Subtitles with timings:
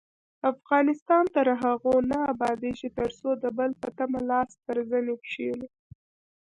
[0.51, 5.67] افغانستان تر هغو نه ابادیږي، ترڅو د بل په تمه لاس تر زنې کښينو.